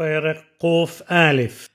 [0.00, 1.30] פרק קא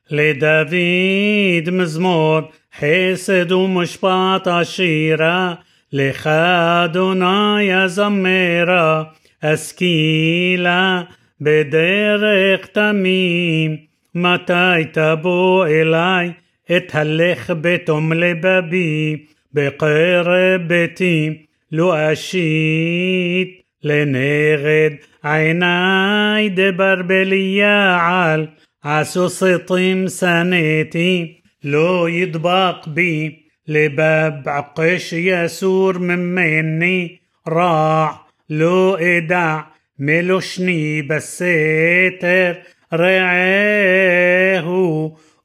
[0.09, 2.39] לדוד מזמור
[2.79, 5.53] חסד ומשפט עשירה
[5.93, 9.03] לך אדוני אזמרה
[9.41, 11.01] אשכילה
[11.41, 13.77] בדרך תמים
[14.15, 16.31] מתי תבוא אלי
[16.77, 28.49] אתהלך בתום לבבי בקרב ביתי לא אשית לנגד عيناي دبر بلياعل
[28.83, 39.63] عسو سطيم سنتي لو يطبق بي لباب عقش يسور من مني راع لو ادع
[39.99, 42.55] ملوشني بسيتر
[42.93, 44.59] رعيه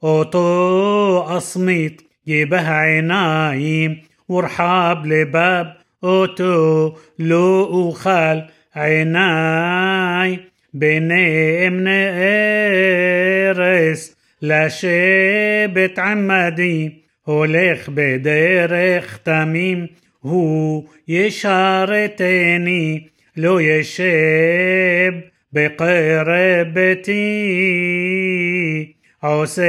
[0.03, 8.38] اوتو اصميت يبه عيناي ورحاب لباب אותו לא אוכל
[8.74, 10.36] עיניי
[10.74, 11.84] ביניהם
[13.54, 16.88] נארס לשבת עמדי
[17.24, 19.86] הולך בדרך תמים
[20.20, 25.12] הוא ישרתני לא ישב
[25.52, 27.32] בקרב ביתי
[29.22, 29.64] עושה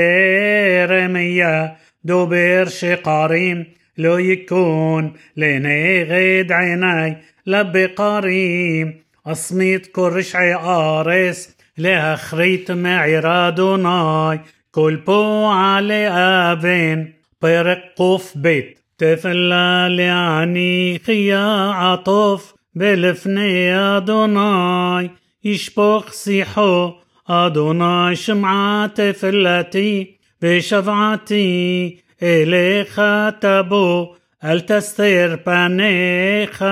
[0.88, 1.66] רמיה
[2.06, 3.64] דובר שקרים
[3.98, 7.14] לא יכון לנגד עיניי
[7.48, 8.92] לבקרים,
[9.24, 14.38] אשמיד כל רשעי ארס, להכרית מעיר אדוני,
[14.72, 17.04] כל פועל אבן,
[17.40, 18.50] פרק קב.
[18.96, 25.08] תפלה לעני חייה עטוף, ולפני אדוני,
[25.44, 26.94] ישפוך שיחו,
[27.28, 32.96] אדוני שמעה תפלתי, ושבעתי إليخ
[33.40, 34.08] تبو
[34.44, 36.64] التستير بانيخ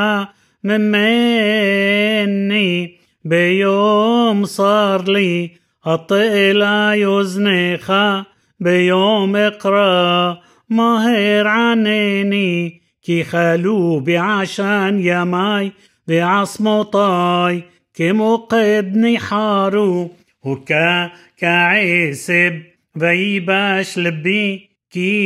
[0.64, 1.42] مني
[3.26, 5.52] بيوم صار لي
[5.88, 7.92] الطئلة يزنخ
[8.60, 15.72] بيوم اقرأ ماهر عنيني كي خلو بعشان يماي
[16.08, 17.64] بعصمطاي
[17.94, 20.12] كمقدني حارو
[20.44, 22.62] הוכה כעשב
[23.02, 24.71] וייבש לבי כי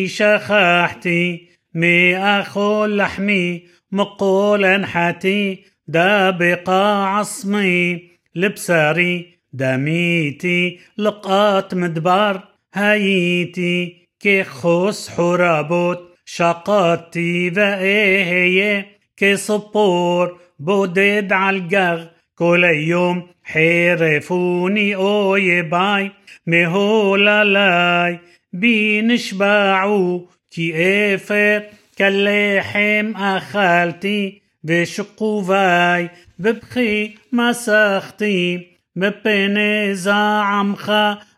[0.07, 8.01] שכחתי מאכול לחמי מקול אנחתי דבקה עצמי לבשרי
[8.35, 12.43] דמיתי לקאת מדבר הייתי
[12.73, 18.85] ככוס חרבות שקדתי ואהיה כציפור
[19.17, 22.05] בודד על גג
[22.35, 26.11] كل يوم حيرفوني أويباي
[26.47, 28.19] مهولا لاي.
[28.55, 30.73] بينشبعو كي
[31.15, 31.63] إفر
[31.97, 40.91] كاللحم أخلتي بشقوفاي ببخي مسختي ببني زعمخ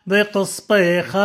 [0.07, 1.17] بقصبخ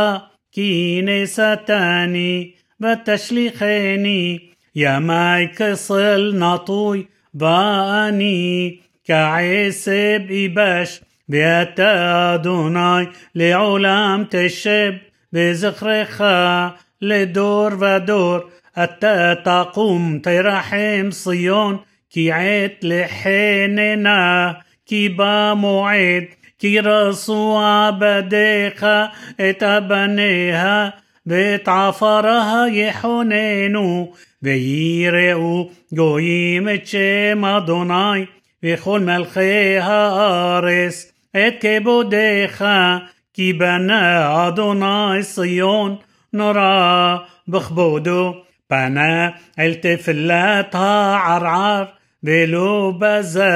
[0.52, 2.34] كينستاني
[2.80, 4.40] بتشليخني
[4.74, 14.94] يا ماي كصل نطوي باني كعسب إباش بيت أدوناي لعلام تشب.
[15.33, 16.23] بزخرخ
[17.01, 21.79] لدور ودور أتى تقوم ترحم صيون
[22.11, 26.27] كي عيت لحننا كي بموعد
[26.59, 30.93] كي رسو عبديخا اتبنيها
[31.25, 38.25] بيت عفرها يحننو ويرئو גויים את שם אדוני
[38.63, 42.63] וכל מלכי הארץ את כבודיך
[43.34, 45.96] כי בנה אדוני ציון
[46.32, 47.16] נורא
[47.48, 48.34] בכבודו,
[48.68, 49.28] פנה
[49.58, 51.84] אל תפילת הערער,
[52.24, 53.50] ולא בזה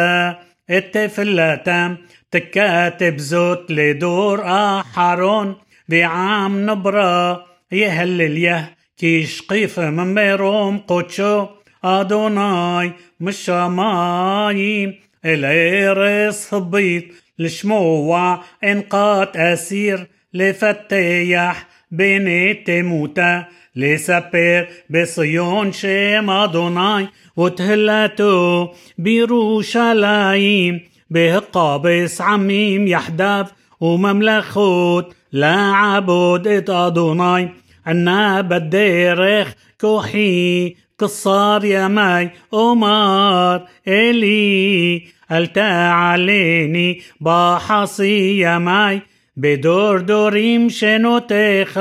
[0.77, 1.95] את תפילתם,
[2.31, 5.55] תכתב זאת לדור אחרון,
[5.89, 7.35] ועם נברא
[7.73, 8.65] יהלל יה,
[8.97, 11.49] כי השקיף ממרום קודשו,
[11.83, 14.93] אדוני משמיים
[15.25, 17.26] אל ארץ הברית.
[17.39, 23.45] لشموع انقات أسير لفتيح بني تموتا
[23.77, 27.09] لسپر بصيون شم أدوناي.
[27.37, 28.69] وتهلتو
[28.99, 30.81] بيروشلايم.
[31.11, 37.49] به قابس عميم يحدف ومملخوت لا عبود إت أدوناي.
[37.87, 45.02] عنا بالديرخ كوحي قصار يا ماي أمار إلي
[45.32, 49.02] ألتا عليني باحصي يا ماي
[49.38, 51.80] بدور دوريم شنوتيخ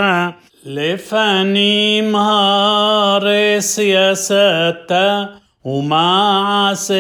[0.65, 4.93] לפנים הרס יסדת
[5.65, 6.95] ומעשה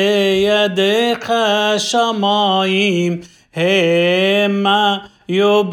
[0.45, 1.33] ידיך
[1.79, 3.21] שמיים
[3.57, 4.99] המה
[5.29, 5.67] יאבדו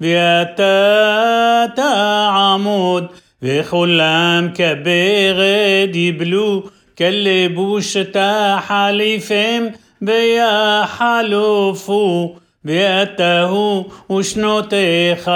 [0.00, 3.06] ואתה תעמוד
[3.42, 6.62] וכולם כברד יבלו
[6.98, 9.62] כלבוש תחליפם
[10.02, 11.68] ויחלופו
[12.64, 15.30] ואתה הוא ושנותיך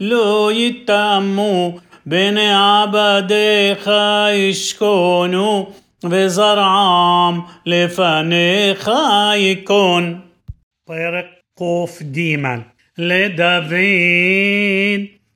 [0.00, 3.90] לא יתמו בני עבדיך
[4.34, 5.72] ישכונו
[6.04, 8.90] וזרעם לפניך
[9.34, 10.20] ייכון.
[10.86, 11.26] פרק
[11.58, 12.56] קדימה
[12.98, 13.74] לדוד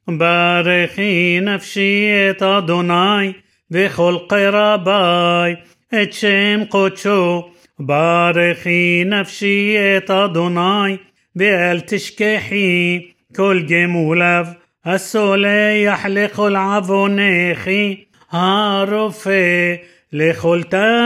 [0.09, 3.33] ברכי נפשי את אדוני
[3.71, 5.55] וכל קרבי
[6.03, 7.49] את שם קודשו
[7.79, 10.97] ברכי נפשי את אדוני
[11.37, 13.06] ואל תשכחי
[13.37, 14.47] כל גמוליו
[14.85, 19.75] הסולח לכל עוונכי הרופא
[20.12, 20.62] לכל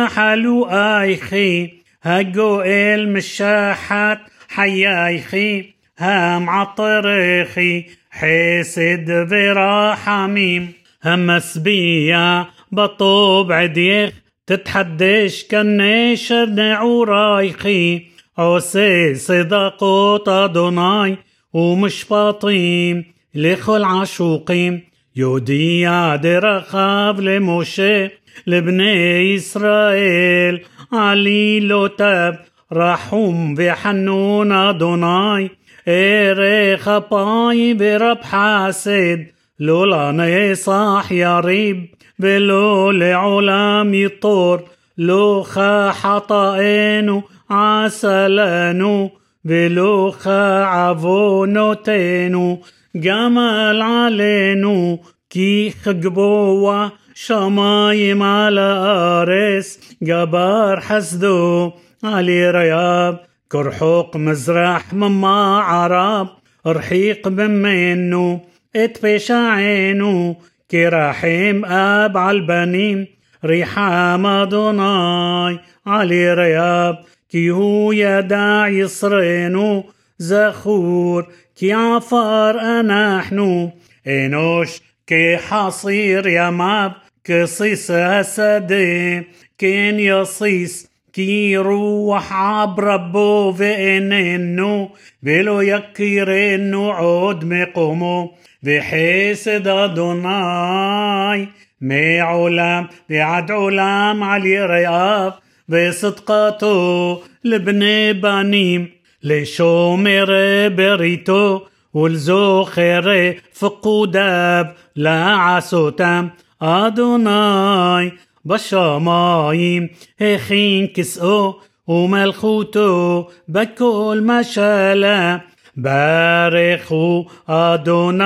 [0.09, 1.71] תחלואיכי
[2.05, 4.19] הגואל משחת
[4.49, 10.74] חייכי המעטרכי حسد ورحميم
[11.04, 14.12] همسبيع بطوب عديخ
[14.48, 18.01] تتحدش كنشر نعورايخي
[18.38, 21.18] עושה צדקות אדוני.
[21.54, 23.06] ומשפטים
[23.36, 24.81] לכל עשוקים.
[25.16, 28.10] יודיע דרכיו למשה.
[28.48, 32.40] לבני ישראל עלילותיו.
[32.74, 35.50] רחום וחנון אדוני.
[35.88, 39.28] ארך אפיים ורב חסד
[39.60, 44.64] לא לנצח יריב ולא לעולם יטור
[44.98, 49.12] لوخا حطائنو عسلانو
[49.44, 52.60] بلوخا عفونو تينو
[52.95, 55.00] جمال علينو
[55.30, 61.72] كيخ خقبوة شمايم على أرس جبار حسدو
[62.04, 66.28] علي رياب كرحوق مزرح مما عرب
[66.68, 68.40] رحيق بمنو
[68.76, 70.36] اتفش عينو
[70.72, 73.08] כרחם אב על
[73.46, 76.98] בנים ריחם אדוני על
[77.30, 77.52] יראיו.
[77.52, 79.84] כי הוא ידע
[80.19, 83.72] יצרנו זכור כי עפר
[84.08, 86.94] אנחנו אנוש כחציר ימיו
[87.24, 89.24] כציץ השדה
[89.58, 90.88] כן יציץ
[91.18, 94.90] כי רוח עברה בו ואיננו
[95.24, 98.31] ולא יכירנו עוד מקומו
[98.64, 101.48] بحسد أدوناي
[101.81, 105.34] مي عولام بعد عولام علي رياف
[105.69, 108.90] بصدقاتو لبني بانيم
[109.24, 110.30] لشومر
[110.69, 111.62] بريتو
[111.94, 116.30] ولزوخر فقوداب لا عسوتام
[116.62, 118.12] أدوناي
[118.47, 119.87] בשמיים
[120.21, 121.59] הכין כסאו
[121.89, 125.37] ומלכותו בכל משלה.
[125.77, 128.25] ברכו אדוני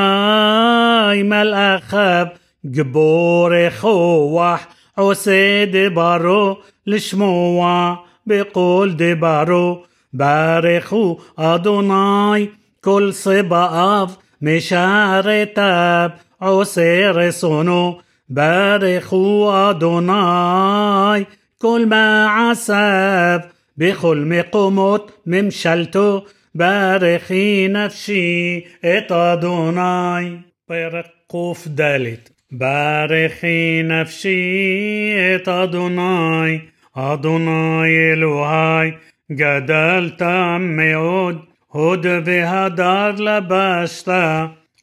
[1.24, 2.26] מלאכיו
[2.66, 3.48] גיבור
[3.80, 4.66] כוח
[4.96, 7.94] עושה דברו לשמוע
[8.26, 9.82] בכל דברו
[10.12, 12.46] ברכו אדוני
[12.80, 14.08] כל צבאיו
[14.42, 17.98] משרתיו עושה רצונו
[18.33, 21.23] ברכו אדוני
[21.57, 23.39] כל מעשיו
[23.77, 26.25] בכל מקומות ממשלתו
[26.55, 30.35] ברכי נפשי את אדוני.
[30.67, 36.59] פרק קד ברכי נפשי את אדוני,
[36.93, 38.91] אדוני אלוהי,
[39.31, 40.21] גדלת
[40.59, 44.07] מאוד, הוד והדר לבשת,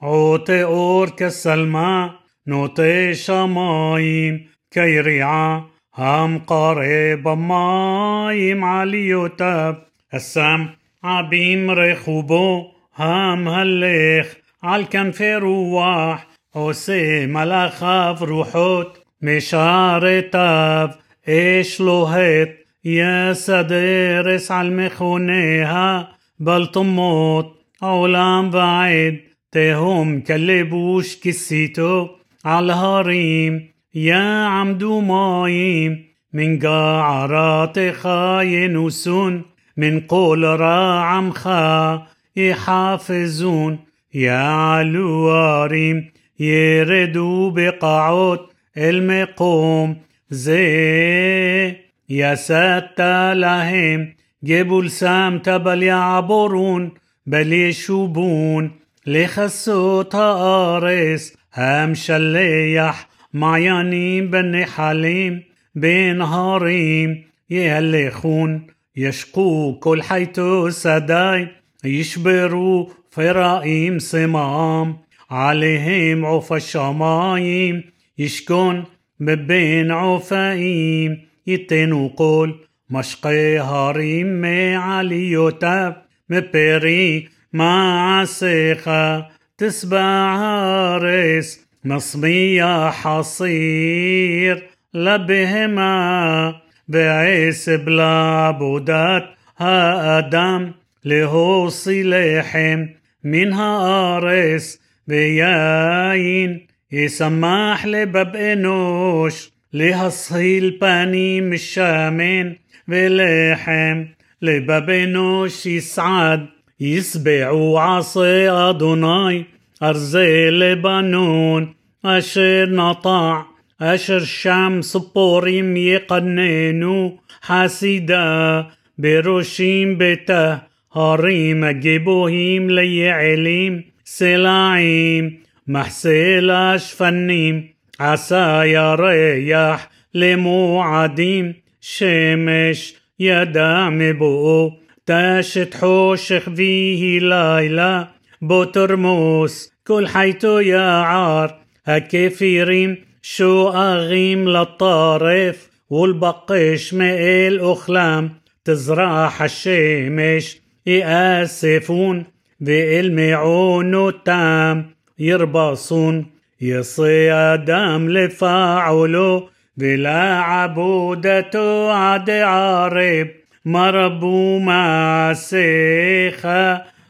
[0.01, 2.09] עוטה אור כסלמה,
[2.48, 10.68] نوطي شمايم كيريعة هم قريب مايم علي يتاب السم
[11.04, 14.28] عبيم رخوبو هم هلخ
[14.64, 20.90] على كنفي رواح عوسي ملخف روحوت משרתיו
[21.30, 22.50] אש לוהט
[22.86, 26.02] יסדרס על מכוניה
[26.40, 29.16] בלטומות עולם ועד
[29.50, 32.17] תהום כלבוש כיסיתו
[32.49, 39.43] على يا عمدو مايم من قاعرات خاينوسون
[39.77, 43.79] من قول راعم خا يحافظون
[44.15, 48.39] يا علواريم يردوا بقعود
[48.77, 49.97] المقوم
[50.31, 51.77] زي
[52.09, 56.91] يا ستا لهم جبوا لسام تبل يعبرون
[57.27, 58.71] بل يشوبون.
[59.09, 65.43] لخسوت آرس هم شليح معيانين بنحاليم
[65.75, 71.49] بين هاريم يهلخون يشقوا كل حيث سداي
[71.85, 74.97] يشبروا فرائم صمام
[75.31, 77.85] عليهم عف الشمايم
[78.19, 78.85] يشكون
[79.21, 94.69] بين عفايم يتنو قول مشقي هاريم معليوتاب مبري مع سيخة تسبع عارس نصمية حصير.
[94.95, 96.55] لبهما
[96.89, 99.25] بعيس بلا عبودات
[99.59, 100.73] ها أدم
[101.05, 102.87] لهو لحم.
[103.25, 112.59] منها قارس بياين يسمح لباب إنوش لها صهيل باني مشامين.
[112.89, 114.05] بلحم
[114.43, 116.58] لباب إنوش يسعد.
[116.81, 119.45] يسبعوا عصي أدوناي
[119.83, 123.47] أرزي لبنون אשר נטע
[123.81, 127.11] אשר שם ציפורים יקננו
[127.43, 128.67] חסידה
[128.99, 130.59] ברושים ביתה
[130.93, 138.63] הרים הגבוהים ליעלים סלעים מחסה לשפנים עשה
[138.99, 144.73] ירח למועדים שמש ידע מבואו
[145.09, 148.09] תשת חושך ויהי לילה
[148.43, 158.31] بوترموس كل حيتو يا عار هكفيرين شو أغيم للطارف والبقش مقل أخلام
[158.65, 162.25] تزرع الشمس يآسفون
[162.61, 166.27] بالمعون تام يربصون
[166.61, 171.51] يصيادام لفاعلو بلا عبودة
[171.93, 173.38] عد عارب
[173.69, 175.63] مربو معسيخة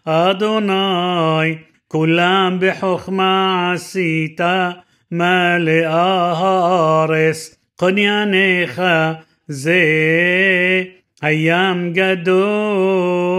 [0.06, 10.92] أدوناي كلام بحكمة عسيتا مالئة هارس قنيانيخا زي
[11.24, 13.38] أيام جدول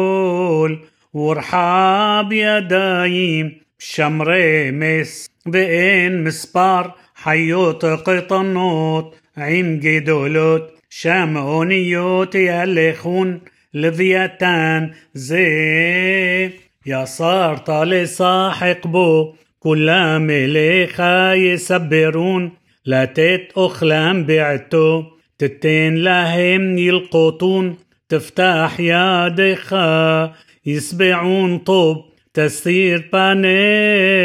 [1.13, 13.41] ورحاب يدايم شمري مس بين مسبار حيوت قطنوت عين جدولوت شام أونيوت يالخون
[13.73, 16.51] لفيتان زي
[16.85, 22.51] يا صار طال صاحق بو كل مليخا يسبرون
[22.85, 25.03] لا تت أخلام بعتو
[25.37, 27.77] تتين لهم يلقطون
[28.09, 30.33] تفتح يدخا
[30.65, 32.03] يسبعون طب
[32.33, 34.17] تسير بانيخا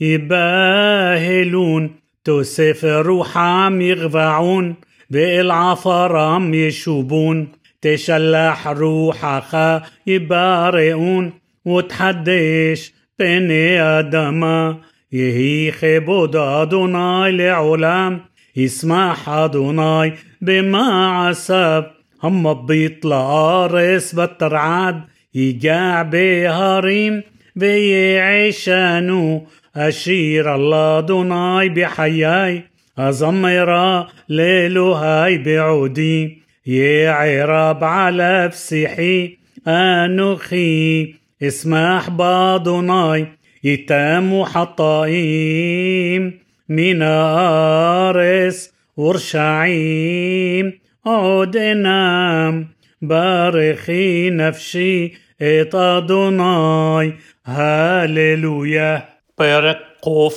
[0.00, 1.90] يباهلون
[2.24, 4.76] توسف روحام يغفعون
[5.10, 7.48] بالعفرام يشوبون
[7.82, 11.32] تشلح روحك يبارئون.
[11.64, 14.74] وتحدش بني آدم
[15.12, 18.20] يهي خبود أدوناي لعلام.
[18.56, 21.84] يسمح أدوناي بما عسب
[22.22, 25.00] هم بيطلع أرس بالترعاد.
[25.34, 27.22] يجاع بهاريم
[27.56, 32.69] بيعيشانو أشير الله دوناي بحياي.
[32.97, 43.27] أزمرا هاي بعودي يا عرب على فسيحي أنوخي اسمح بادوناي
[43.63, 52.67] يتام حطائيم من آرس ورشعيم عود انام
[53.01, 57.13] بارخي نفسي ات أدوناي
[57.45, 59.03] هاليلويا
[59.35, 60.29] פרק קה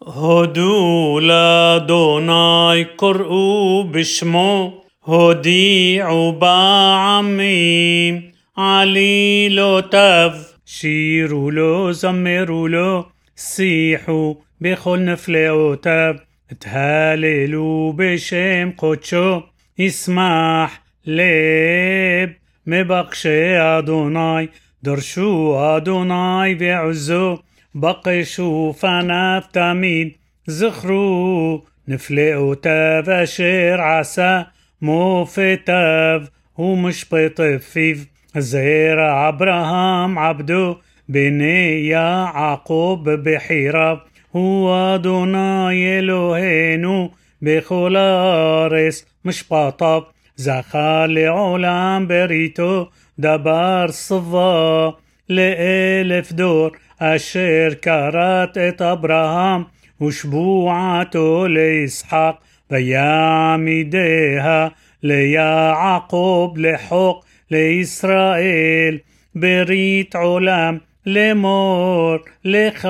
[0.00, 8.20] הודו לאדוני קראו בשמו הודיעו בעמים
[8.56, 10.30] עלילותיו
[10.66, 13.04] שירו לו זמרו לו
[13.36, 16.14] שיחו בכל נפלאותיו
[16.50, 19.40] התהללו בשם קודשו
[19.78, 22.28] ישמח לב
[22.66, 24.46] מבקשי אדוני
[24.82, 27.38] דרשו אדוני ועזו
[27.73, 30.15] بقي شوف أنا بتامين
[30.47, 34.45] زخرو نفلقو تفاشر عسى
[34.81, 38.07] مو فتاف ومش بطفيف.
[38.37, 40.75] زير أبراهام عبدو
[41.09, 43.99] بني يا عقوب بحيراب
[44.35, 45.99] هو دوناي
[46.35, 47.11] هينو
[47.41, 50.03] بخلارس مش بطاب
[50.35, 52.87] زخال عولام بريتو
[53.17, 54.95] دبار صفا
[55.29, 56.77] لألف دور.
[57.00, 59.62] אשר כרת את אברהם
[60.02, 62.32] ושבועתו לישחק
[62.70, 64.68] ויעמידיה
[65.02, 68.98] ליעקב לחוק לישראל
[69.34, 72.88] ברית עולם לאמור לך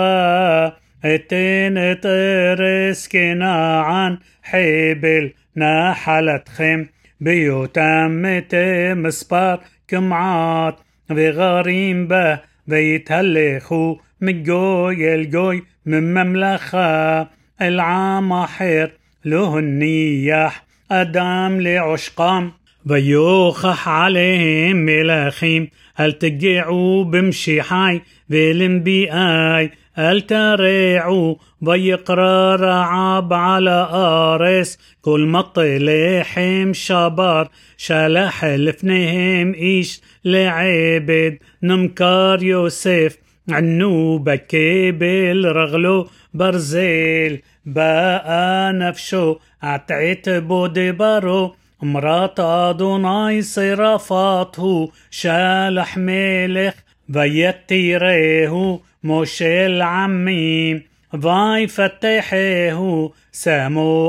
[1.14, 4.14] אתן את ארץ כנען
[4.50, 6.82] חבל נחלתכם
[7.20, 9.54] ביותם מתי מספר
[9.88, 10.80] כמעט
[11.10, 12.34] וגרים בה
[12.68, 17.22] ויתהלכו מגוי אל גוי מממלכה
[17.60, 18.86] אל עם אחר
[19.24, 22.48] לא הניח אדם לעושקם
[22.86, 25.66] ויוכח עליהם מלכים
[26.00, 27.98] אל תגעו במשיחי
[28.30, 29.68] ולנביאי
[29.99, 43.17] التريعو بيقرا رعب على آرس كل مطلحهم شبر شلح لفنهم إيش لعبد نمكار يوسف
[43.49, 56.73] عنو بكيبل رغلو برزيل بقى نفشو عتعت بودبرو مرات أدوناي صرفاته شالح ملخ
[57.67, 60.81] تيريهو مشيل عمي
[61.15, 63.09] ضاي فتحه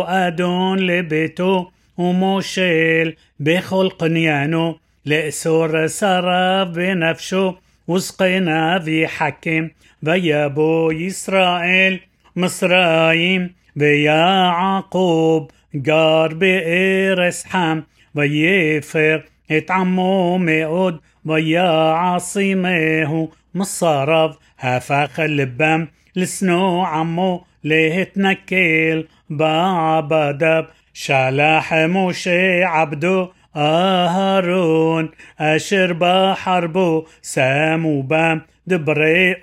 [0.08, 7.58] أدون لبيته وموشيل بخلق نيانو لأسور سرف بنفشه
[7.88, 9.68] وسقينا في حكم
[10.02, 12.00] بيابو إسرائيل
[12.36, 17.84] مصرايم بيا عقوب جار بإيرس حام
[18.14, 32.64] ويفر את עמו מאוד ויעצימהו מצריו הפך ליבם לשנוא עמו להתנכל בעבדיו שלח משה עבדו
[32.64, 35.10] אהרון אשר
[35.40, 39.34] בחר בו שמו בם דברי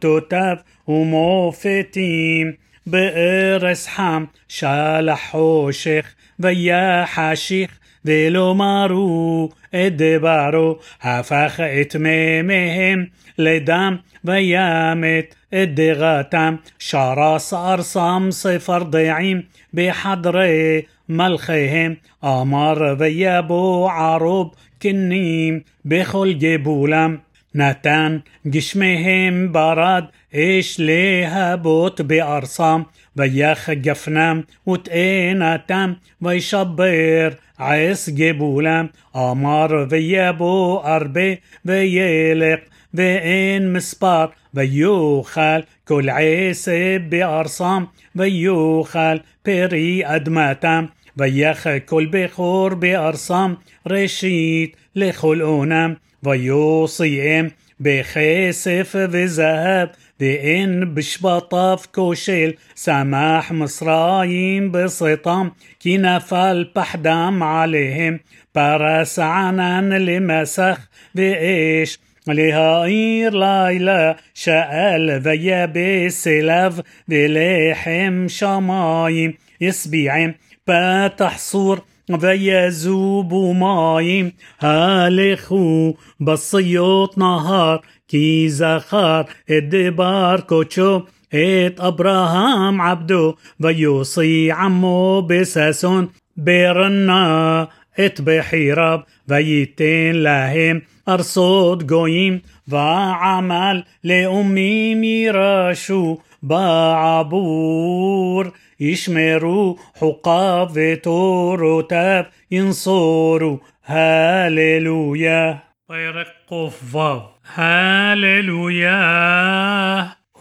[0.00, 7.70] אותותיו ומופתים בארץ חם שלח חושך ويا حشيخ
[8.05, 13.05] ולא מרו את דברו, הפך את מימיהם
[13.37, 13.95] לדם,
[14.25, 19.41] וימת את דירתם, שרס ארסם ספר דעים
[19.73, 21.93] בחדרי מלכיהם,
[22.23, 27.17] אמר ויבוא ערוב כנים בכל גבולם.
[27.55, 30.03] נתן גשמיהם ברד
[30.35, 32.81] אש להבות בארצם
[33.15, 37.29] ויחגפנם ותאנתם וישבר
[37.62, 39.88] عيس جبولام أمر
[40.32, 42.60] بو أربي ويلق
[42.98, 46.68] وإن مسبار ويوخل كل عيس
[47.10, 50.88] بأرصام ويوخل بري أدماتام
[51.20, 53.56] ويخ كل بخور بأرصام
[53.88, 55.96] رشيد لخلونام
[56.26, 59.90] ويوصيهم بخسف وذهب
[60.22, 68.20] ואין בשבטיו כושל שמח מצרים בצאתם כי נפל פחדם עליהם.
[68.54, 70.78] פרש ענן למסך
[71.14, 79.34] ואש להאיר לילה שאל ויבא שליו ולחם שמיים.
[79.60, 80.34] ישביעם
[80.68, 91.02] פתח צור ויזובו מים הלכו בציות נהר כי זכר את דבר קודשו
[91.34, 104.94] את אברהם עבדו ויוציא עמו בששון ברינה את בחיריו וייתן להם ארצות גויים ועמל לאומים
[104.94, 115.58] יירשו בעבור ישמרו חוקיו ותורותיו ינצורו هاليلويا
[115.90, 118.92] ويرقف فاف هاليلويا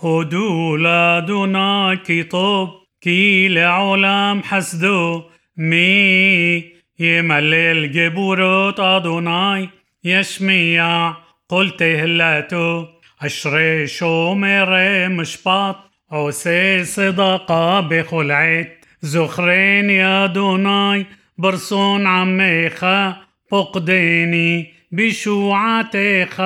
[0.04, 2.70] هدو لادنا كتب
[3.02, 5.24] كي لعلام حسدو
[5.58, 9.70] مي يملل جبوروت أدوناي
[10.04, 11.14] يشميع
[11.50, 12.86] قلت هلاتو
[13.22, 14.70] أشري شومر
[15.10, 15.76] مشباط
[16.12, 21.06] عوسي صدقة بكل عيت زخرين يا دوناي
[21.38, 23.18] برصون عميخا
[23.52, 26.42] فقديني بشوعتك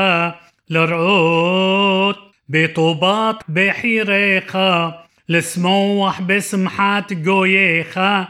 [0.69, 2.17] لرقوت
[2.49, 8.27] بطوبات بحيريخا لسموح بسمحات جويخا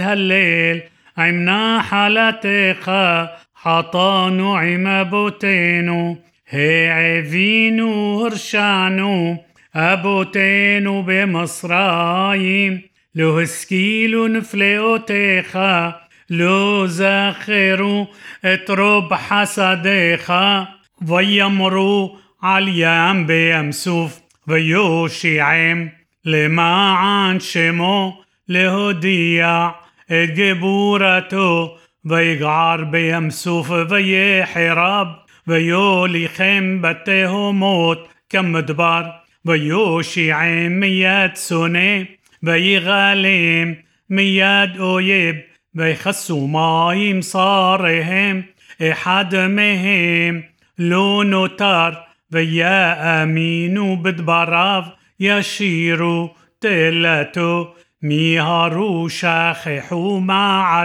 [0.00, 0.82] هالليل
[1.18, 9.36] عمنا حالاتيخا حطانو عما بوتينو هي عفينو هرشانو.
[9.74, 12.82] أبوتينو بمصرايم
[13.14, 18.06] لو هسكيلو نفليو تيخا لو زاخرو
[18.44, 25.87] اترب حسديخا ויאמרו על ים בים סוף ויושיעם
[26.25, 29.69] למען שמו להודיע
[30.05, 35.07] את גבורתו ויגער בים סוף ויחרב
[35.47, 39.01] ויוליכם בתהומות כמדבר,
[39.45, 42.03] ויושיעם מיד שונא,
[42.43, 43.73] ויגאלם
[44.09, 45.35] מיד אויב,
[45.75, 48.41] ויכסו מים שריהם,
[48.81, 50.41] אחד מהם
[50.78, 54.84] لونو تار ويا أمينو بدبراف
[55.20, 56.30] يشيرو
[56.64, 57.66] مي
[58.02, 60.80] ميهارو شاخحو مع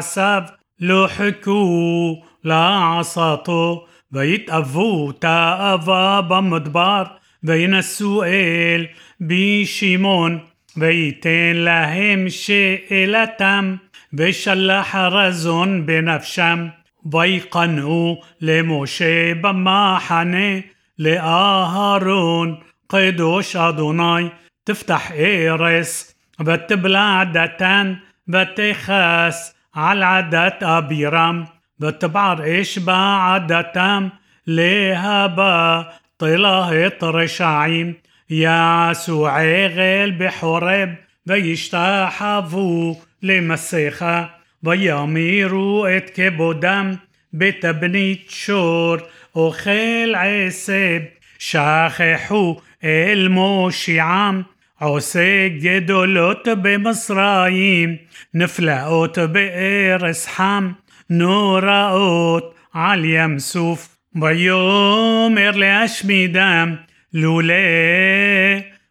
[2.98, 10.40] عصاتو بيت افو تا افا بمدبار بين السؤال بشيمون
[10.78, 13.78] ويتين لهم شئلتم
[14.14, 16.70] بشلح رزون بنفشم.
[17.13, 20.61] ויקנאו למשה במחנה,
[20.99, 24.31] לאהרון قدوش أدوناي
[24.67, 27.97] تفتح إيرس وتبلع دتان
[28.29, 31.47] وتخاس على عدت أبيرام
[31.81, 34.11] وتبعر إشبع عدتام
[34.47, 37.95] لهبا طلاه رشعيم
[38.31, 40.95] يعسو عغل بحرب
[41.29, 44.34] ويشتحفوا למסכה,
[44.65, 46.95] וימירו את כבודם
[47.35, 48.97] בתבנית שור,
[49.35, 51.01] אוכל עשב,
[51.39, 54.43] שכחו אל מושיעם,
[54.81, 57.97] עושה גדולות במצרים,
[58.35, 60.73] נפלאות בארץ חם,
[61.11, 63.97] נוראות על ים סוף.
[64.23, 66.75] ויאמר להשמידם,
[67.15, 67.55] לולא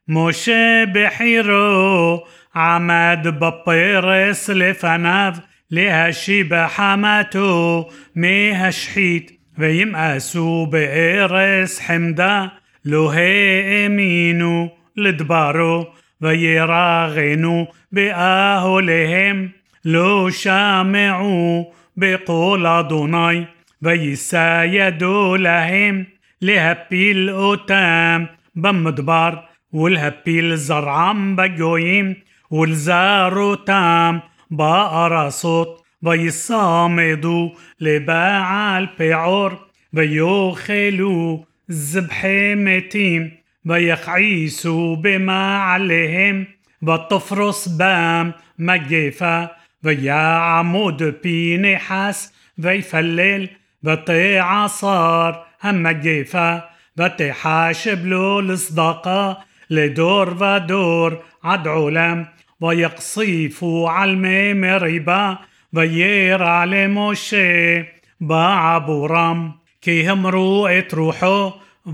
[0.08, 2.24] משה בחירו
[2.56, 5.34] עמד בפרס לפניו
[5.75, 7.85] ليها شي بحماتو
[8.17, 12.51] ميها شحيت ويم أسو بإرس حمدا
[12.85, 15.87] لهي إمينو لدبارو
[16.21, 19.51] ويراغنو بآهو لهم
[19.85, 23.47] لو شامعو بقول أدوناي
[23.83, 26.07] ويسايدو لهم
[26.43, 32.17] لهبيل أوتام بمدبار والهبيل زرعم بجويم
[32.51, 34.21] والزاروتام
[34.57, 39.59] بآراسوت ويصامدو لباع البعور
[39.93, 42.25] بيوخلو زبح
[42.57, 43.33] متين
[43.65, 46.47] بيخعيسو بما عليهم
[46.83, 49.51] بطفرس بام مجيفة
[49.85, 52.33] ويا عمود بي نحاس
[52.65, 53.49] ويفلل
[53.83, 56.65] بطي عصار هم مجيفة
[56.97, 59.39] بطي حاشب لو لصدقة
[59.71, 62.27] لدور ودور عد علم
[62.65, 64.25] ويقصيف علم
[64.61, 65.39] مريبا
[65.73, 67.85] ويرع لموشي
[68.21, 71.53] بعبورام كي همرو اتروحو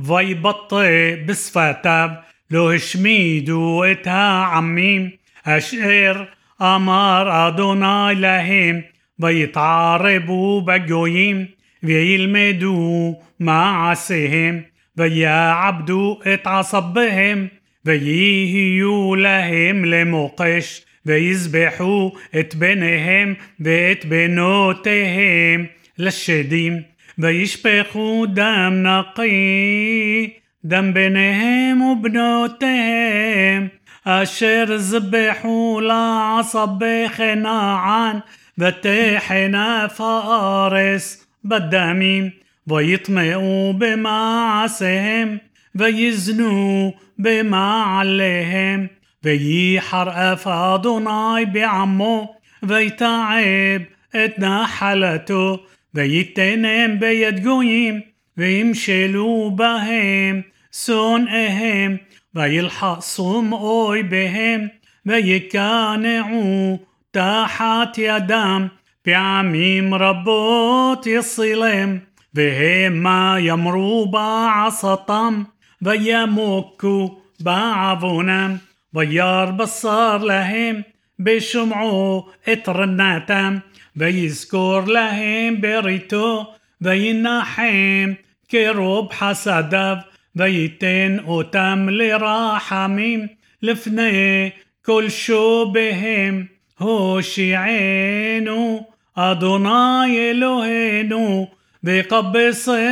[0.09, 5.13] ويبطي بصفاتاب لو هشميدو اتها عميم.
[5.47, 6.29] أشير
[6.63, 8.83] أمار أدوناي لهم
[9.19, 11.49] ويتعاربوا بجويم
[11.85, 14.63] ويلمدوا معاسهم
[14.99, 17.49] ويعبدوا إتعصبهم.
[17.90, 25.66] ויהיו להם למוקש, ויזבחו את בניהם ואת בנותיהם
[25.98, 26.82] לשדים,
[27.18, 30.34] וישפכו דם נקי,
[30.66, 33.68] דם בניהם ובנותיהם,
[34.04, 38.18] אשר זבחו לעשבי כנען,
[38.58, 42.30] ותחנף הארץ בדמים,
[42.68, 45.38] ויטמעו במעשיהם.
[45.76, 48.88] ויזנו במעליהם,
[49.24, 53.82] וייחר אף אדוני בעמו, ויתעב
[54.16, 58.02] את נחלתו, וייתנם ביד גויים,
[58.38, 61.98] וימשלו בהם שונאיהם,
[62.36, 64.68] וילחסום אויביהם,
[65.06, 66.80] ויקנעו
[67.12, 68.68] תחת ידם,
[69.02, 71.98] פעמים רבות יסילם,
[72.34, 75.44] והמה ימרו בעשתם,
[75.82, 78.56] וימוקו בעוונם,
[78.94, 80.82] וירא בשר להם
[81.20, 83.58] בשומעו את רנתם,
[83.96, 88.14] ויזכור להם בריתו, וינחם
[88.50, 89.96] כרוב חסדיו,
[90.36, 93.28] וייתן אותם לרחמים
[93.62, 94.50] לפני
[94.86, 96.46] כל שוביהם.
[96.80, 101.48] הושיענו, אדוני אלוהינו,
[101.84, 102.90] וקבצנו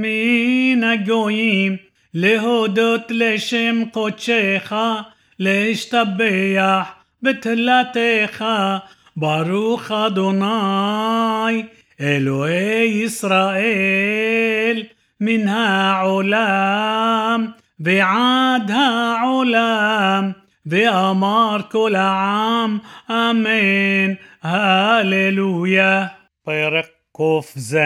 [0.00, 1.76] מן הגויים,
[2.14, 4.72] להודות לשם קודשך,
[5.38, 6.88] להשתבח
[7.22, 8.44] בתהלתך,
[9.16, 11.62] ברוך אדוני,
[12.00, 14.82] אלוהי ישראל,
[15.20, 17.46] מן העולם
[17.80, 20.32] ועד העולם,
[20.66, 22.78] ואמר כל העם,
[23.10, 26.06] אמן, הללויה.
[26.44, 27.76] פרק ק"ז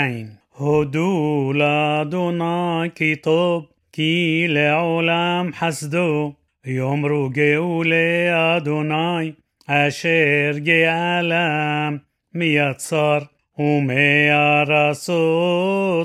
[0.58, 6.34] הודו לאדוני כי טוב, כי לעולם חסדו.
[6.66, 9.32] יאמרו גאולי אדוני,
[9.68, 11.98] אשר גאלם
[12.34, 13.20] מיצר,
[13.60, 15.00] ומארצות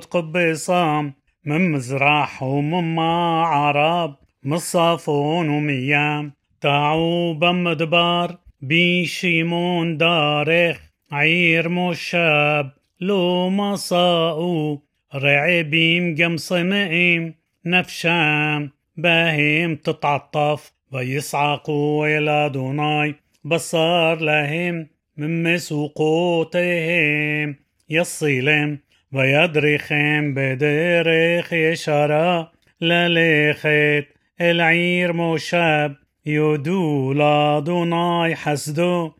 [0.04, 1.12] قبصام
[1.44, 10.78] من مزرح وممعرب من صافون وميام تعو بمدبار بشيمون دارخ
[11.12, 14.76] عير مشاب لو مصاؤ
[15.14, 17.34] رعبيم قمصمئيم
[17.66, 24.86] نفشام باهم تتعطف ويصعقوا إلى دوناي بصار لهم
[25.16, 27.56] من مسوقوتهم.
[27.90, 28.78] يصيلم
[29.12, 34.06] ويدرخم بدرخ يشرا للخت
[34.40, 35.94] العير موشب
[36.26, 39.12] يدو لادوناي حسدو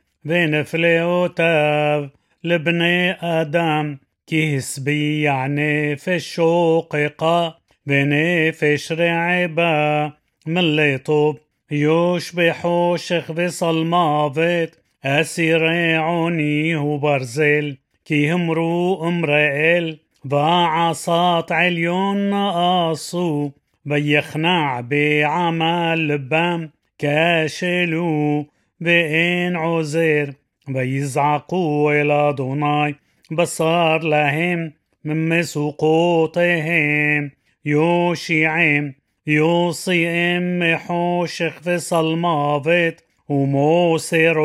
[2.44, 3.98] لبني آدم.
[4.31, 10.05] كيسبي يعني في الشوققة بني في شرعبة
[10.46, 11.38] من اللي طوب
[11.70, 23.50] يشبح شخب صلمافت أسير عونيه وبرزل كي همرو امرئل بعصات عليون ناقصو
[23.85, 28.46] بيخنع بعمل بام كاشلو
[28.81, 30.35] بإن عزير.
[30.77, 32.95] ويزعقوا إلى دوناي
[33.31, 34.73] بصار لهم
[35.05, 37.31] من سقوطهم
[37.65, 38.95] يوشيعم
[39.27, 44.43] يوصي أم حوشخ في صلمافت وموسيروتهم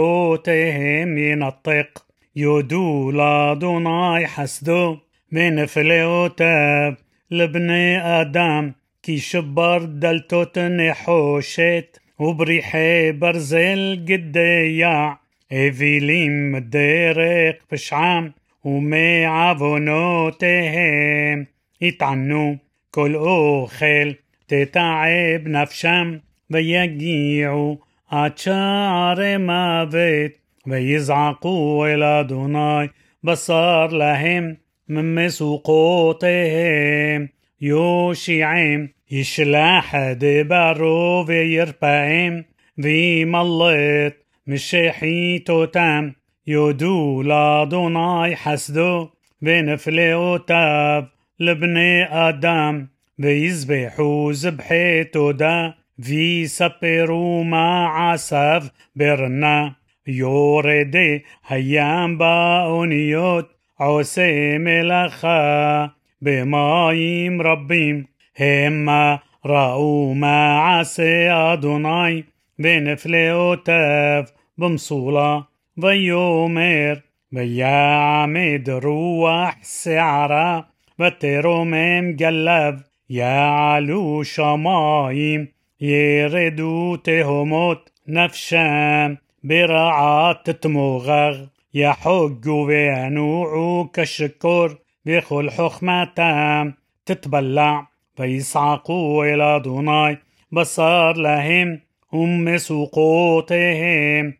[1.17, 2.05] ينطق.
[2.35, 4.97] يدو لأدوناي حسدو
[5.31, 6.97] من فليوتاب
[7.31, 8.71] لبني آدم
[9.03, 15.19] كي شبر دلتوتن حوشت وبريحي برزل قدياع
[15.52, 18.28] אווילים דרך פשעם,
[18.64, 21.44] ומעוונותיהם
[21.80, 22.56] יטענו
[22.90, 24.10] כל אוכל,
[24.46, 26.16] תתעב נפשם,
[26.50, 27.78] ויגיעו
[28.10, 30.32] עד שערי מוות,
[30.66, 32.86] ויזעקו אל אדוני,
[33.24, 34.54] בשר להם
[34.88, 37.26] ממסוקותיהם,
[37.60, 42.40] יושיעם, ישלח דברו וירפאם,
[42.78, 44.14] וימלט
[44.46, 46.08] משחיתותם,
[46.46, 49.08] יודו לאדוני חסדו,
[49.42, 51.02] ונפלאותיו
[51.40, 52.84] לבני אדם,
[53.18, 55.68] ויזבחו זבחי תודה,
[55.98, 58.62] ויספרו מעשיו
[58.96, 59.68] ברנה.
[60.06, 61.18] יורדי
[61.48, 65.86] הים באוניות, עושה מלאכה
[66.22, 68.04] במים רבים.
[68.38, 72.22] המה ראו מעשה אדוני,
[72.58, 74.24] ונפלאותיו
[74.57, 75.45] بمصولة
[75.79, 80.67] ضيومير بيا عميد روح سعرة
[80.99, 85.47] بترومم مقلب يا علو شمايم
[85.81, 96.73] يردو تهموت نفشام برعاة تتمغغ يحج بينوع كشكر بخل حخمتام
[97.05, 97.87] تتبلع
[98.17, 100.17] فيصعقوا إلى دوناي
[100.51, 101.79] بصار لهم
[102.13, 104.33] أم سقوطهم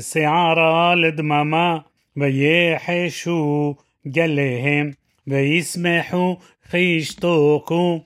[0.00, 1.78] שערה לדממה,
[2.16, 3.74] ויחשו
[4.08, 4.90] גליהם,
[5.26, 6.36] וישמחו
[6.70, 8.00] כי ישתוקו,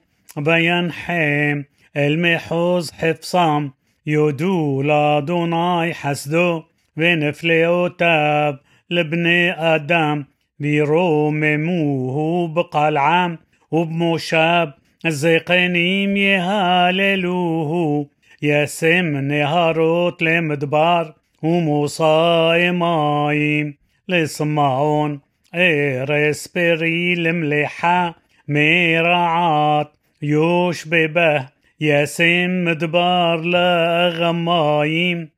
[0.44, 1.60] וינחם
[1.96, 3.68] אל מחוז חפשם,
[4.06, 6.62] יודו לאדוני חסדו,
[6.96, 8.54] ונפלאותיו
[8.90, 10.22] לבני אדם,
[10.60, 13.36] וירוממוהו בקלעם,
[13.72, 14.66] ובמושב
[15.08, 18.08] זקנים יהללוהו,
[18.41, 25.19] يسم نهار لمدبار وموصاي مايم لسمعون
[25.55, 28.15] إيرسبري المليحة
[28.47, 31.47] ميرعات يوش ببه
[31.81, 35.29] يسم دبار لغمايم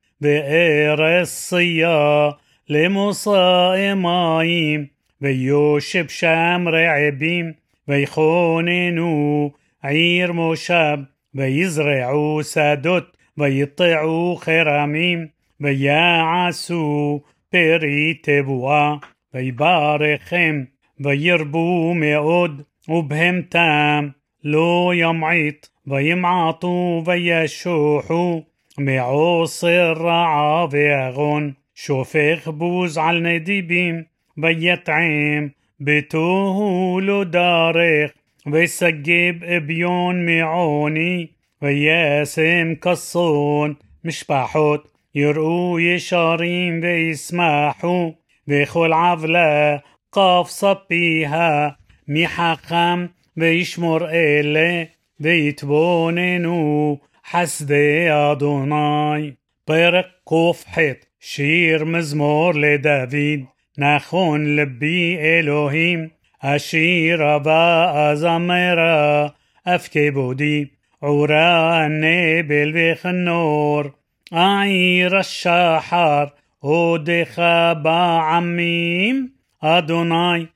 [2.70, 4.90] لموصاي مايم
[5.22, 7.56] بيوش شام رعبيم
[7.88, 9.52] بيخوننو
[9.84, 15.27] عير مشاب ויזרעו שדות, ויטעו חרמים,
[15.61, 18.95] ויעשו פרי תבואה,
[19.35, 20.65] ויברכם,
[21.01, 24.09] וירבו מאוד, ובהמתם
[24.45, 28.43] לא ימעיט, וימעטו וישוחו,
[28.79, 34.03] מעושר רעה ויגון, שופך בוז על נדיבים,
[34.39, 35.49] ויטעם,
[35.81, 38.13] ביתוהו לא דרך,
[38.48, 44.92] ويسجب بيون معوني وياسم كصون مش باحوت.
[45.16, 48.12] يرقوا يشارين ويسمحوا
[48.48, 51.78] ويخول عفلة قاف صبيها.
[52.08, 54.88] ميحقم بيشمر إلي
[55.20, 59.38] ويتبوننو حسدي أدوناي.
[59.68, 63.46] برق قوف حيط شير مزمور لدافيد.
[63.80, 66.12] نخون لبي إلهيم
[66.44, 69.34] أشير با أزمرا
[69.68, 70.72] أفكي بودي
[71.04, 73.94] عورا النبل بخ النور
[74.34, 76.30] أعير الشحر
[76.64, 77.40] هودخ
[77.72, 80.48] بعميم أدوناي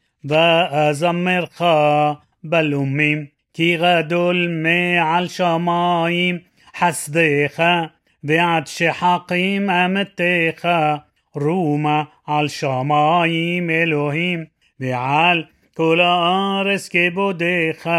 [1.51, 6.41] خا بلوميم كي غدول مي على الشمايم
[6.73, 7.89] حسديخا
[8.23, 11.03] دعت شحاقيم أمتيخا
[11.37, 14.47] روما على الشمايم إلوهيم
[14.79, 17.90] بعال כל הארץ כבודיך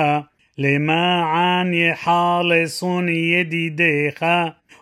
[0.58, 4.26] למען יחלסון ידידיך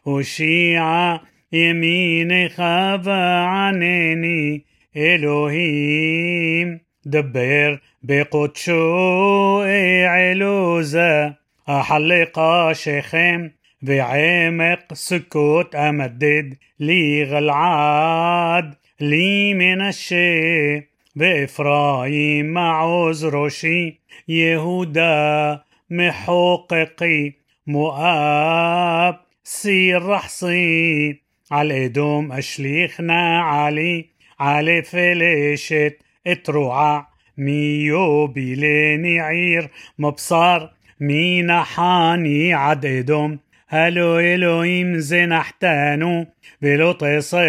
[0.04, 1.16] הושיע
[1.52, 2.64] ימינך
[3.04, 4.60] וענני
[4.98, 9.62] אלוהים דבר בקודשו
[10.08, 11.28] אעלוזה
[11.68, 13.48] החלqa שכם
[13.82, 20.80] بعمق سكوت أمدد لي غلعاد لي من الشي
[21.16, 27.34] بإفرايم مع عذرشي يهودا محققي
[27.68, 31.22] مؤاب سير رحصي
[31.52, 34.06] على إدوم أشليخنا علي
[34.40, 35.98] على فلشت
[36.28, 40.68] اتروع ميو بيليني عير مبصر
[41.00, 43.40] مين حاني عد إدوم
[43.72, 46.26] הלו אלוהים זה נחתנו,
[46.62, 47.42] ולא תעשה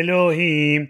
[0.00, 0.86] אלוהים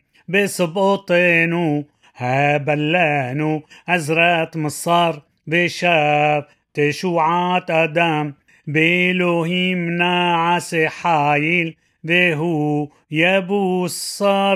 [2.10, 2.10] בסבותינו.
[2.18, 5.10] הבלענו עזרת מסר
[5.48, 6.40] ושב
[6.72, 8.30] תשועת אדם,
[8.66, 11.72] באלוהים נעשה חיל,
[12.04, 14.50] והוא יבוסרנו.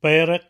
[0.00, 0.40] פרק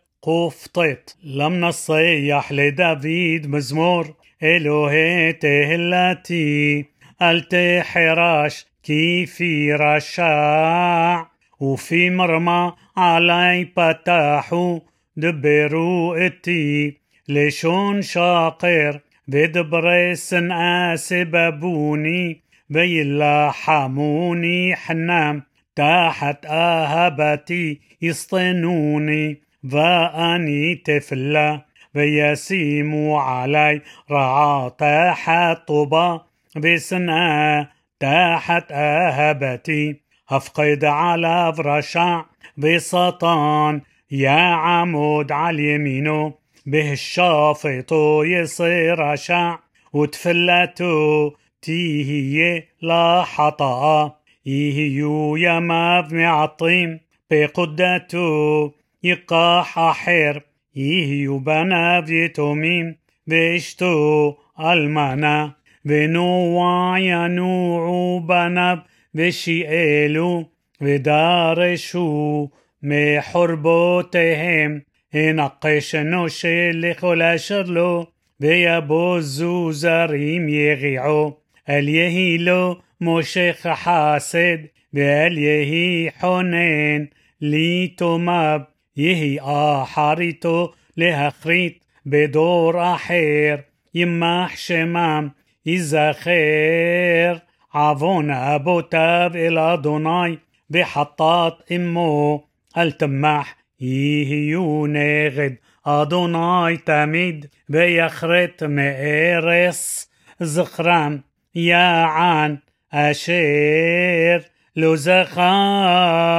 [0.73, 4.03] קט לם נסייח לדוד מזמור
[4.43, 6.83] אלוהי תהלתי
[7.23, 11.17] אל תחרש כפי רשע,
[11.63, 14.81] ופי מרמה עלי פתחו,
[15.19, 16.91] דברו איתי
[17.29, 18.91] לשון שקר,
[19.29, 22.35] ודברי שנאה סבבוני,
[22.71, 25.39] וילחמוני חנם,
[25.75, 31.57] תחת אהבתי יסטנוני, ואני תפלה,
[31.95, 33.79] וישימו עלי
[34.11, 36.17] רעה תחת טובה,
[36.57, 37.67] بسنا
[38.01, 39.97] تحت أهبتي
[40.31, 42.23] أفقد على فرشع
[42.59, 43.81] بسطان
[44.12, 46.34] يا عمود على يمينه
[46.66, 47.94] به الشافط
[48.24, 49.58] يصير رشع
[49.94, 54.16] وتفلتو تيهي لا حطأ.
[54.46, 57.00] يهيو يا مبني عطيم
[57.32, 58.72] بقدتو
[59.04, 60.42] يقاح حير
[60.76, 62.96] يهيو بنابي فيتوميم
[63.28, 65.52] بيشتو المنا
[65.86, 66.98] بنوع
[67.28, 68.82] نوع بنب
[69.14, 70.46] بشي إلو
[70.82, 72.48] بدارشو
[72.84, 74.80] מחורבותיהם,
[75.14, 78.06] הנקש אנושה לכל אשר לו,
[78.40, 81.38] ויבוזו זרים יריעו.
[81.70, 84.58] אל יהי לו מושך חסד,
[84.94, 87.06] ואל יהי חונן
[87.42, 88.60] ליתומיו,
[88.98, 93.56] יהי אחריתו להחריט בדור אחר,
[93.96, 95.28] ימח שמם,
[95.66, 97.36] יזכר
[97.74, 100.36] עוון אבותיו אל אדוני,
[100.72, 102.51] וחטאת אמו.
[102.79, 111.23] التمح يهيو نغد أدوناي تميد بيخرت مئرس زخرام
[111.55, 112.59] يا عن
[112.93, 116.37] أشير لو زخار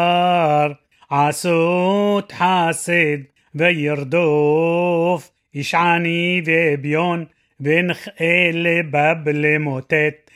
[1.12, 3.26] عسوت حاسد
[3.60, 7.28] ويردوف إشعاني وبيون
[7.60, 8.52] ונכאה
[8.92, 10.32] בב למוטט,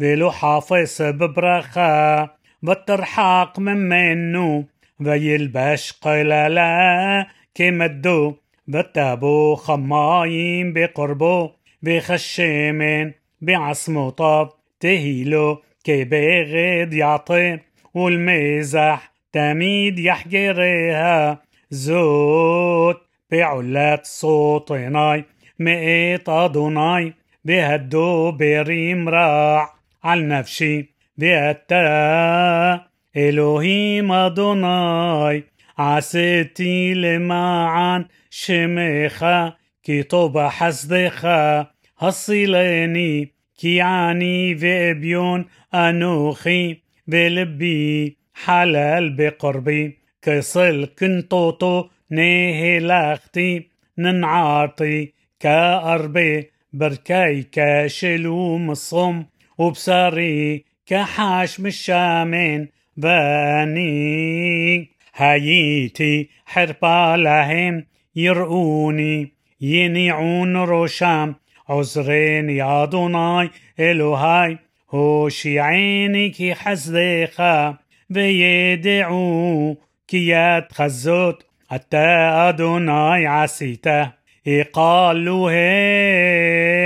[0.00, 2.30] ذلو حافظ ببرخة
[2.62, 4.64] بترحاق من منو
[5.02, 8.34] ذي البشق للا كمدو
[8.68, 11.50] بتابو خماين بقربو
[11.82, 14.48] بخشمن بعصمو طب
[14.80, 17.58] تهيلو كي بغد يعطي
[17.94, 23.00] والمزح تميد يحجرها زوت
[23.30, 25.24] بعلات صوتناي
[25.58, 27.14] مئة أدوناي
[27.44, 29.77] بهدو بريم راع.
[30.03, 30.85] على نفسي
[31.17, 32.85] بأتا
[33.17, 35.43] إلهيم أدوناي
[35.77, 39.25] عسيتي למען שמך,
[39.83, 41.27] כי טוב חסדך,
[41.99, 43.25] הצילני,
[43.57, 46.73] כי עני ואביון אנוכי,
[47.07, 49.91] ולבי חלל בקרבי.
[50.23, 53.67] كصل كنطوطو نهلاختي
[53.97, 59.23] ننعاطي كأربي بركاي كاشلوم الصم
[59.58, 67.84] وبصري كحشم الشامين باني هايتي حربة لهم
[68.16, 71.34] يرؤوني ينيعون روشام.
[71.68, 73.50] عذرين يا دوناي
[73.80, 74.58] هوشي
[74.90, 77.76] هوشيعيني كي حزيخا
[78.10, 79.76] بيدعو
[80.08, 81.48] كي يتخزوت.
[81.70, 84.12] حتى אתה عسيتة
[84.46, 85.50] يقالوا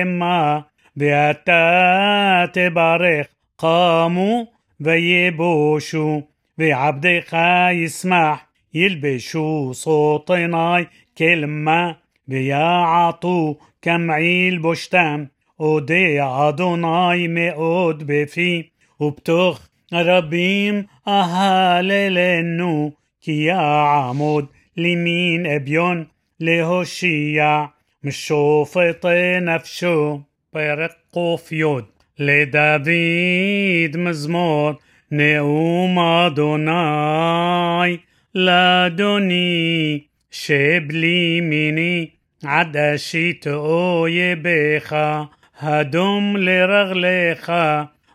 [0.02, 0.64] هما
[0.97, 3.27] ואתה תברך
[3.57, 4.45] قاموا
[4.85, 6.21] ويبوشوا
[6.59, 7.33] وعبدك
[7.71, 10.87] يسمح يلبشوا صوتناي
[11.17, 11.95] كلمة
[12.29, 15.25] ويعطوا كمعيل بشتم
[15.61, 18.63] أودي أدوناي מאוד בפי
[18.99, 22.91] ובתוך רבים אהללנו
[23.21, 24.45] כי יעמוד
[24.77, 26.05] לימין אביון
[26.39, 27.65] להושיע
[28.03, 29.05] משופט
[29.41, 30.19] נפשו
[30.51, 31.63] פרק ק"י
[32.19, 32.89] לדוד
[33.97, 34.71] מזמור
[35.11, 37.97] נאום אדוני
[38.35, 39.99] לאדוני
[40.31, 42.09] שבלי מיני
[42.45, 44.95] עד אשית אויביך
[45.59, 47.51] הדום לרגליך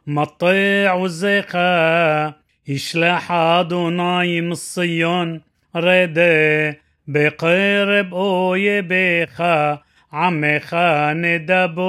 [0.07, 2.33] مطيع وزيخا
[2.69, 5.41] يشلح أدوناي من الصيون
[5.77, 6.79] رده
[7.09, 8.13] بقرب
[10.07, 11.83] أويبيخا عمخا ندبوت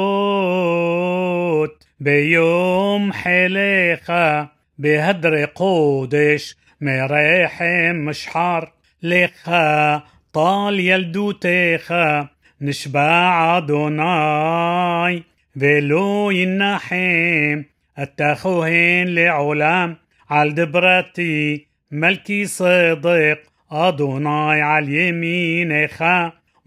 [1.99, 4.47] بيوم حليخا
[4.77, 8.71] بهدر قودش مريحم مشحر
[9.03, 10.01] لخا
[10.33, 12.27] طال يلدوتيخا
[12.61, 15.23] نشبع أدوناي
[15.55, 17.61] ולו ינחם
[17.99, 19.93] التخوهن לעולם
[20.29, 26.05] על דברתי מלכי צדק אדוני על ימינך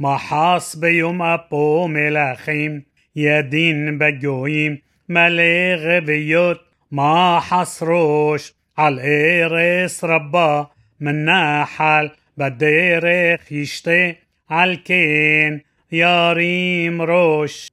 [0.01, 2.81] מחס ביום אפו מלכים
[3.17, 4.77] ידין בגויים
[5.09, 6.59] מלא רביות
[6.93, 10.63] מחס ראש על ארץ רבה
[11.01, 12.09] מנחל
[12.39, 14.11] בדרך ישתה
[14.49, 15.55] על כן
[15.93, 17.70] ירים ראש